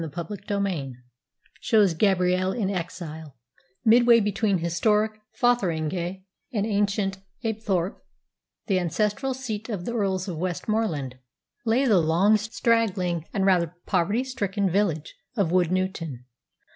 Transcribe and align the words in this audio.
CHAPTER 0.01 0.35
XXV 0.37 0.95
SHOWS 1.59 1.93
GABRIELLE 1.93 2.53
IN 2.53 2.71
EXILE 2.71 3.35
Midway 3.85 4.19
between 4.19 4.57
historic 4.57 5.11
Fotheringhay 5.39 6.23
and 6.51 6.65
ancient 6.65 7.19
Apethorpe, 7.45 8.01
the 8.65 8.79
ancestral 8.79 9.35
seat 9.35 9.69
of 9.69 9.85
the 9.85 9.93
Earls 9.93 10.27
of 10.27 10.39
Westmorland, 10.39 11.19
lay 11.65 11.85
the 11.85 11.99
long, 11.99 12.35
straggling, 12.37 13.25
and 13.31 13.45
rather 13.45 13.75
poverty 13.85 14.23
stricken 14.23 14.71
village 14.71 15.13
of 15.37 15.51
Woodnewton. 15.51 16.23